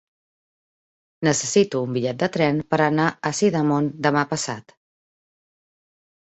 Necessito 1.27 1.81
un 1.89 1.93
bitllet 1.99 2.23
de 2.25 2.31
tren 2.39 2.63
per 2.73 2.81
anar 2.87 3.07
a 3.09 3.35
Sidamon 3.43 3.93
demà 4.09 4.27
passat. 4.35 4.77